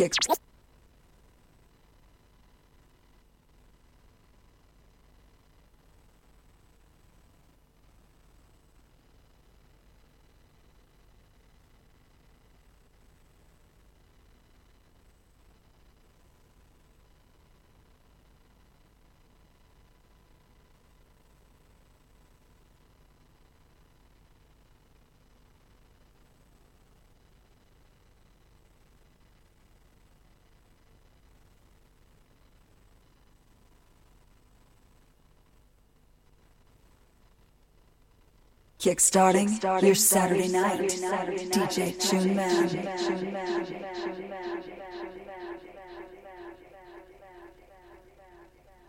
Kick. 0.00 0.49
Kickstarting 38.80 39.82
your 39.82 39.94
Saturday 39.94 40.48
night. 40.48 40.88
DJ 41.50 42.00
Tune 42.00 42.34
Man. 42.34 42.64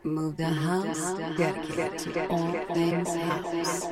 Move 0.05 0.37
the 0.37 0.45
house, 0.45 1.13
dedicated 1.37 1.99
to 1.99 2.27
all 2.29 2.53
things 2.73 3.09
house. 3.09 3.87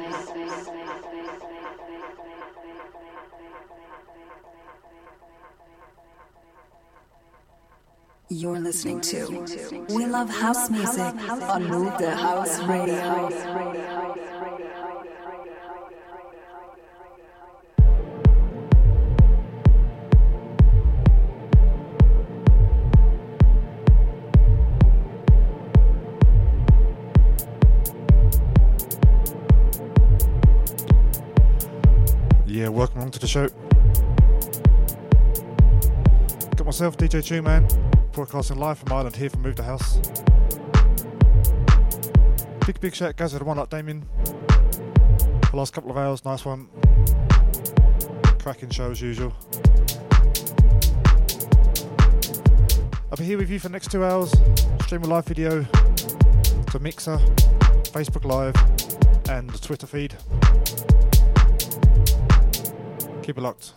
You're 8.30 8.60
listening 8.60 9.02
to 9.02 9.86
We 9.90 10.06
Love 10.06 10.30
House 10.30 10.70
Music 10.70 11.14
on 11.42 11.68
Move 11.68 11.98
the 11.98 12.16
House 12.16 12.58
Radio. 12.62 14.19
To 33.12 33.20
the 33.20 33.28
show. 33.28 33.48
Got 36.56 36.66
myself, 36.66 36.98
DJ 36.98 37.24
Tune 37.24 37.44
Man, 37.44 37.68
broadcasting 38.12 38.58
live 38.58 38.78
from 38.80 38.92
Ireland 38.92 39.16
here 39.16 39.30
from 39.30 39.42
Move 39.42 39.56
the 39.56 39.64
House. 39.64 39.98
Big, 42.66 42.80
big 42.80 42.94
shout 42.94 43.16
goes 43.16 43.32
to 43.32 43.40
the 43.40 43.46
one 43.46 43.58
like 43.58 43.70
Damien. 43.70 44.06
The 44.24 45.52
last 45.54 45.74
couple 45.74 45.90
of 45.90 45.98
hours, 45.98 46.24
nice 46.26 46.46
one. 46.46 46.68
Cracking 48.40 48.70
show 48.70 48.92
as 48.92 49.02
usual. 49.02 49.34
I'll 53.12 53.18
be 53.18 53.24
here 53.24 53.38
with 53.38 53.50
you 53.50 53.60
for 53.60 53.70
the 53.70 53.74
next 53.74 53.92
two 53.92 54.04
hours. 54.04 54.32
Stream 54.84 55.04
a 55.04 55.08
live 55.08 55.26
video 55.26 55.64
to 55.64 56.80
Mixer, 56.80 57.18
Facebook 57.92 58.26
Live, 58.26 58.56
and 59.30 59.50
the 59.50 59.58
Twitter 59.58 59.88
feed. 59.88 60.16
Keep 63.22 63.38
it 63.38 63.42
locked. 63.42 63.74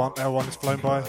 One, 0.00 0.12
hour 0.18 0.30
one 0.30 0.46
has 0.46 0.56
flown 0.56 0.80
by. 0.80 1.02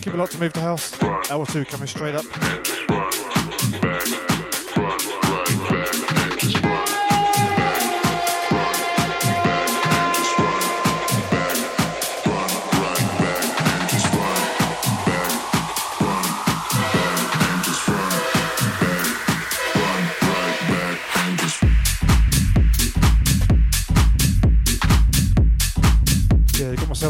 Keep 0.00 0.14
a 0.14 0.16
lot 0.16 0.30
to 0.30 0.40
move 0.40 0.52
the 0.52 0.60
house. 0.60 0.90
L2 0.96 1.68
coming 1.68 1.86
straight 1.86 2.16
up. 2.16 2.24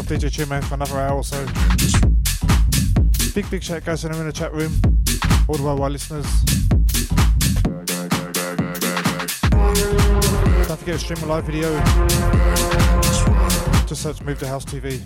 DJ 0.07 0.33
Tune 0.33 0.47
Man, 0.47 0.61
for 0.61 0.75
another 0.75 0.99
hour 0.99 1.17
or 1.17 1.23
so. 1.23 1.45
Big, 3.35 3.49
big 3.51 3.61
shout 3.61 3.83
goes 3.83 4.01
to 4.01 4.07
them 4.07 4.21
in 4.21 4.25
the 4.25 4.31
chat 4.31 4.53
room, 4.53 4.71
all 5.49 5.55
the 5.55 5.63
worldwide 5.63 5.91
listeners. 5.91 6.25
Don't 10.65 10.77
forget 10.77 10.97
to 10.97 10.99
stream 10.99 11.21
a 11.23 11.25
live 11.25 11.43
video. 11.43 11.77
Just 13.85 14.03
search 14.03 14.21
Move 14.21 14.39
the 14.39 14.47
House 14.47 14.63
TV. 14.63 15.03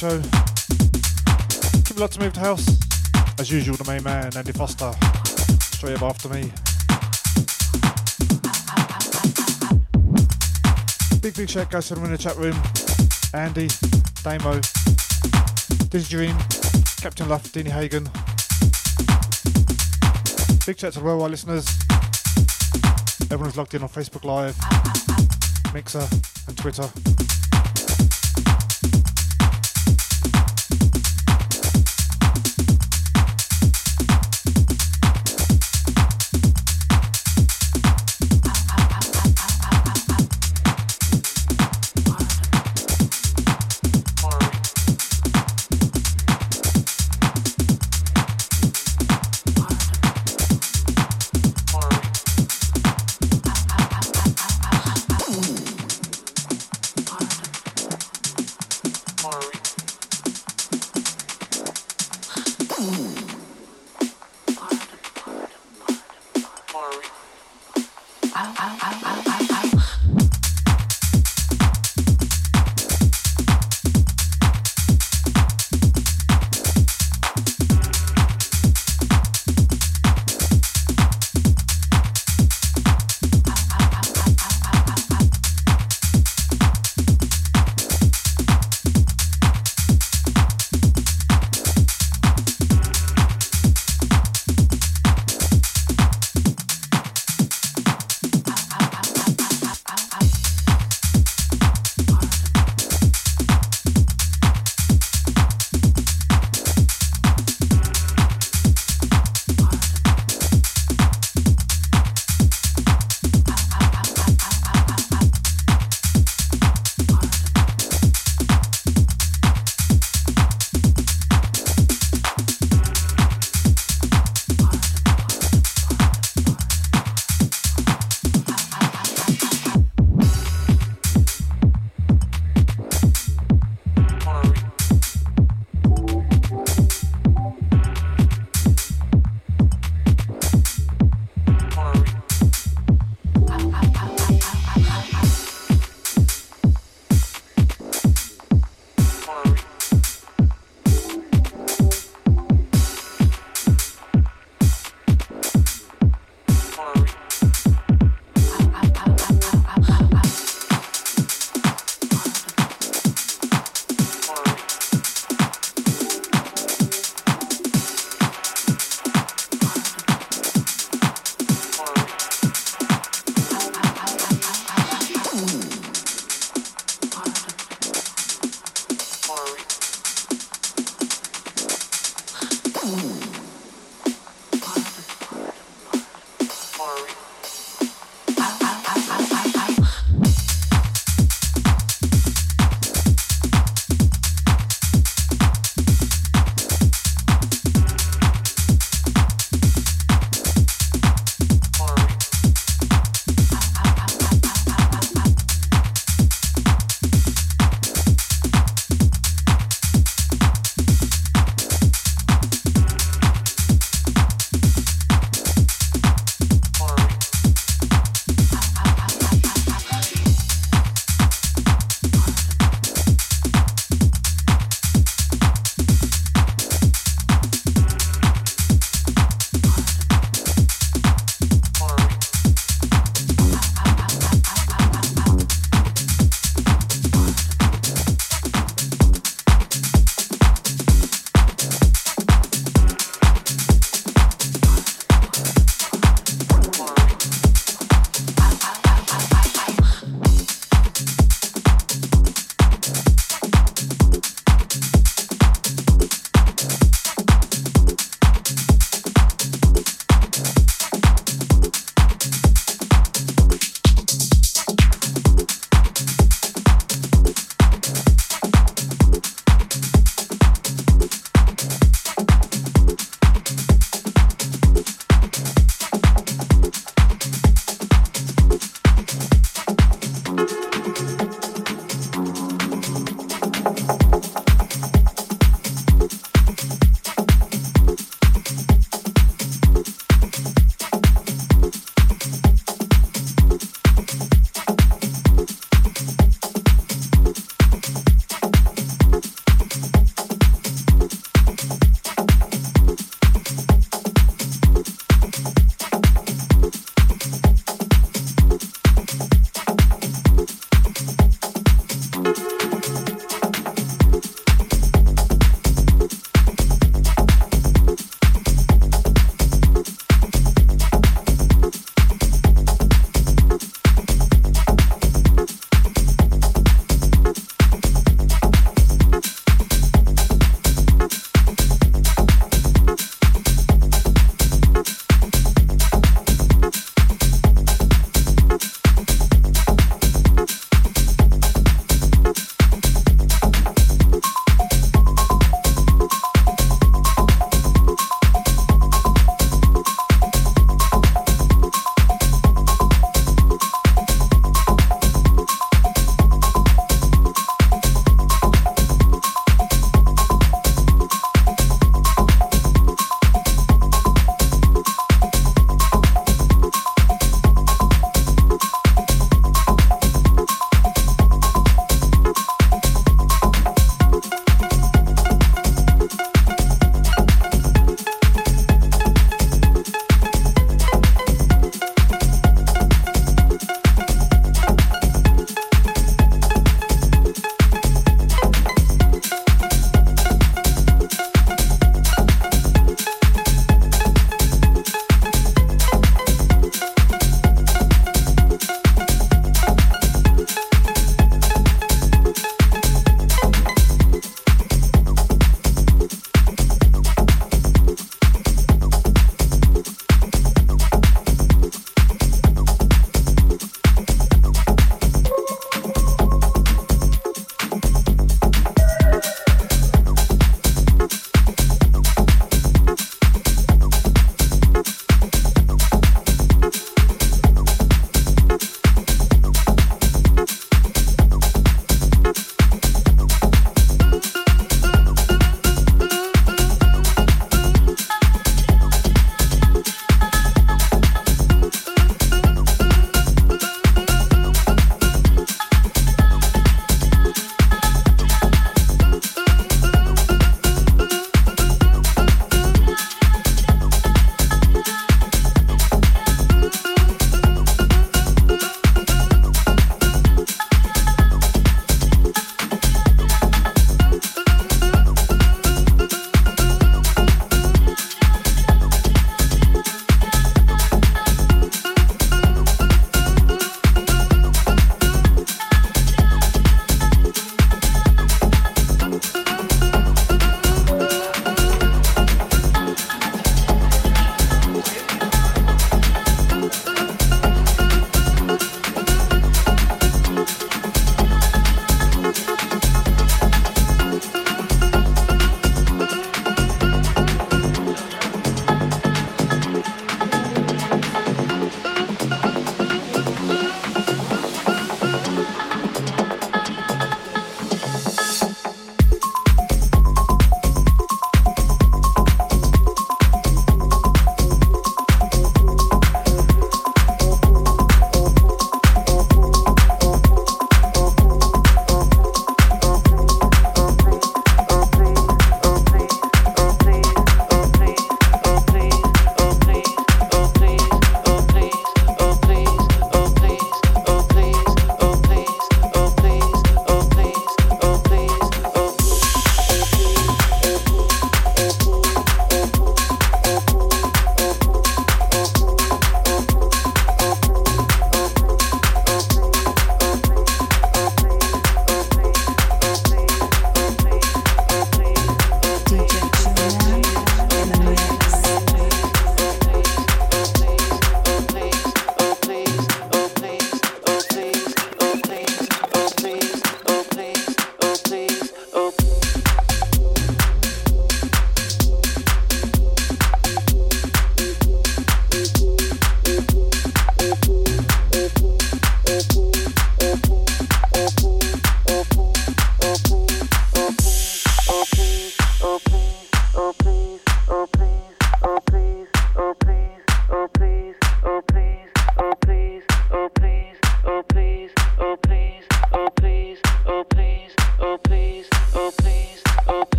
Show. 0.00 0.22
Keep 1.84 1.98
a 1.98 2.00
lot 2.00 2.10
to 2.12 2.20
move 2.20 2.32
to 2.32 2.40
house. 2.40 2.66
As 3.38 3.50
usual, 3.50 3.76
the 3.76 3.84
main 3.86 4.02
man, 4.02 4.34
Andy 4.34 4.52
Foster, 4.52 4.94
straight 5.60 5.96
up 5.96 6.02
after 6.02 6.30
me. 6.30 6.50
Big, 11.20 11.34
big 11.34 11.50
shout 11.50 11.70
goes 11.70 11.88
to 11.88 11.96
them 11.96 12.06
in 12.06 12.12
the 12.12 12.16
chat 12.16 12.34
room. 12.38 12.56
Andy, 13.34 13.68
Damo, 14.22 14.62
Dizzy 15.90 16.08
Dream, 16.08 16.36
Captain 17.02 17.28
Luff, 17.28 17.52
Deanie 17.52 17.68
Hagen. 17.68 18.04
Big 20.64 20.78
shout 20.80 20.94
to 20.94 21.00
the 21.00 21.04
worldwide 21.04 21.32
listeners. 21.32 21.68
Everyone's 23.30 23.58
logged 23.58 23.74
in 23.74 23.82
on 23.82 23.90
Facebook 23.90 24.24
Live, 24.24 24.56
Mixer, 25.74 26.08
and 26.48 26.56
Twitter. 26.56 26.88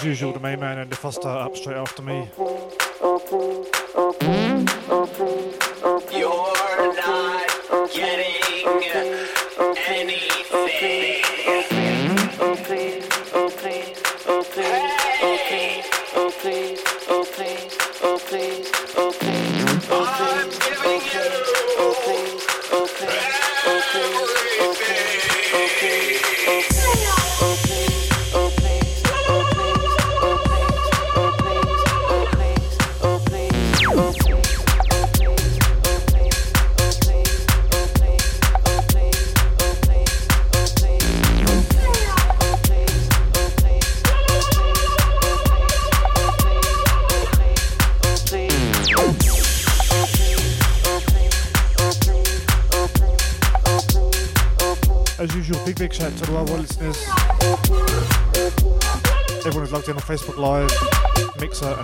Usual, 0.00 0.32
the 0.32 0.40
main 0.40 0.58
man 0.58 0.78
Andy 0.78 0.96
Foster 0.96 1.28
up 1.28 1.52
uh, 1.52 1.54
straight 1.54 1.76
after 1.76 2.02
me. 2.02 2.28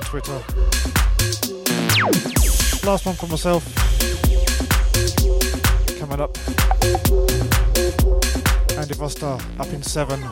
Twitter. 0.09 0.33
Last 2.87 3.05
one 3.05 3.15
for 3.15 3.27
myself. 3.27 3.63
Coming 5.99 6.21
up. 6.23 6.35
Andy 8.79 8.95
Foster 8.95 9.37
up 9.61 9.67
in 9.67 9.83
seven. 9.83 10.25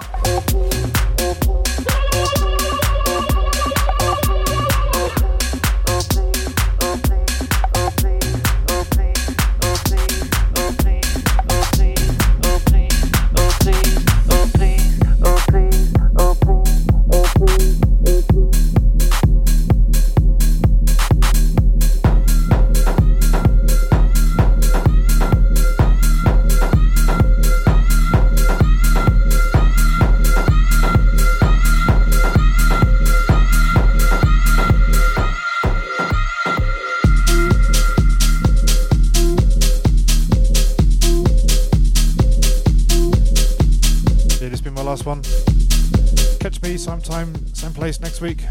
Next 48.21 48.21
week. 48.23 48.47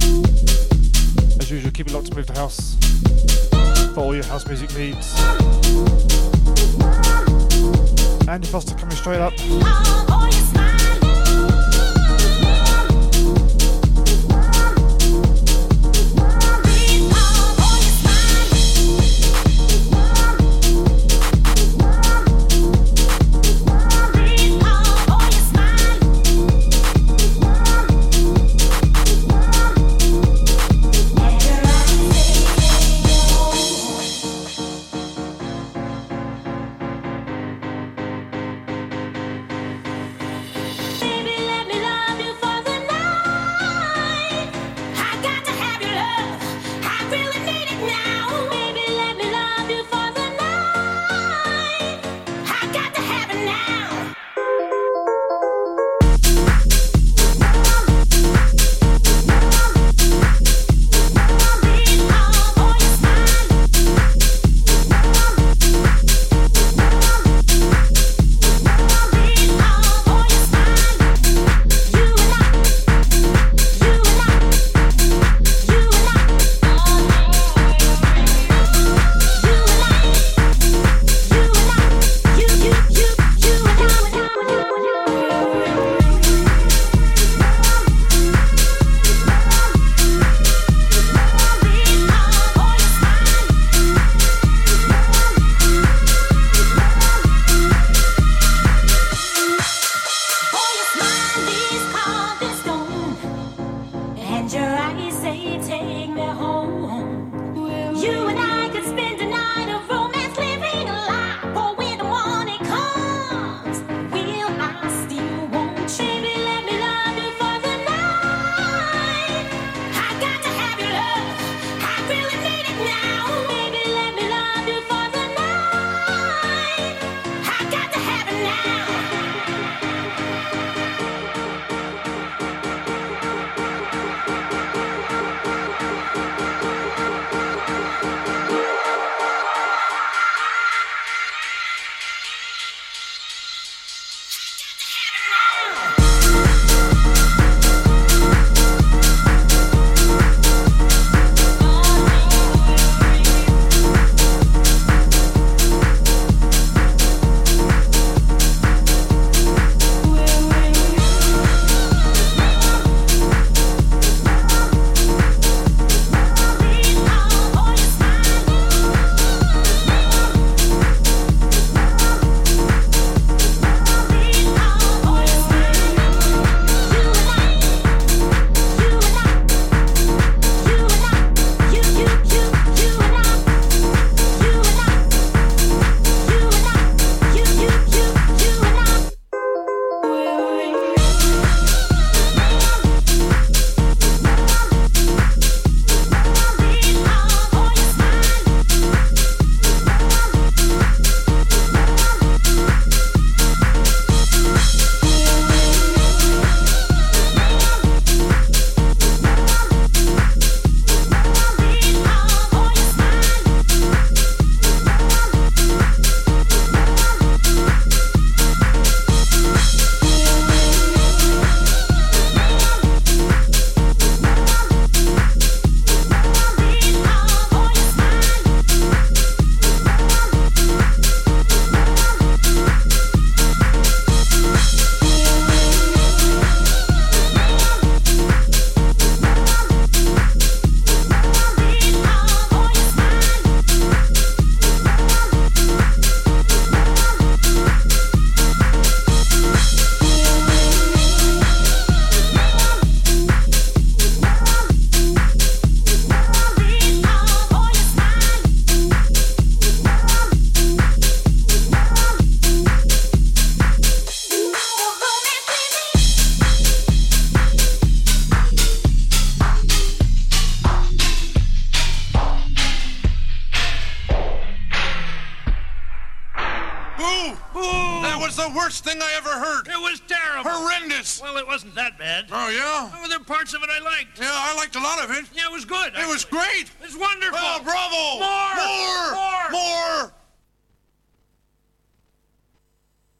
As 1.40 1.50
usual, 1.50 1.72
keep 1.72 1.88
it 1.88 1.94
locked 1.94 2.08
to 2.08 2.16
move 2.16 2.28
the 2.28 2.34
house 2.34 2.76
for 3.94 4.02
all 4.02 4.14
your 4.14 4.26
house 4.26 4.46
music 4.48 4.76
needs. 4.78 5.18
Andy 8.28 8.48
Foster 8.48 8.76
coming 8.76 8.96
straight 8.96 9.22
up. 9.22 9.85